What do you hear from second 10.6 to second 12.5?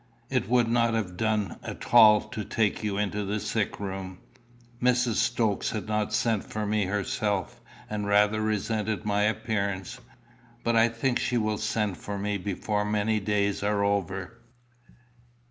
But I think she will send for me